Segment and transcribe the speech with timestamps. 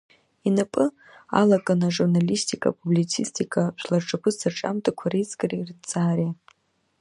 [0.49, 0.85] Инапы
[1.39, 6.31] алакын ажурналистика, апублицистика, жәлар рҿаԥыцтә рҿиамҭақәа реизгареи рыҭҵаареи.